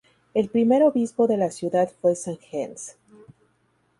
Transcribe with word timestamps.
El 0.33 0.49
primer 0.49 0.81
obispo 0.81 1.27
de 1.27 1.37
la 1.37 1.51
ciudad 1.51 1.91
fue 2.01 2.15
San 2.15 2.37
Gens. 2.39 2.95